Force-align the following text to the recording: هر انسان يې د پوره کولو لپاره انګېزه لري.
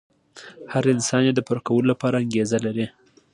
هر 0.73 0.83
انسان 0.93 1.21
يې 1.27 1.33
د 1.35 1.39
پوره 1.47 1.61
کولو 1.67 1.89
لپاره 1.91 2.21
انګېزه 2.23 2.57
لري. 2.65 2.85